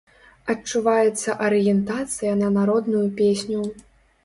[0.53, 3.63] Адчуваецца арыентацыя на народную песню.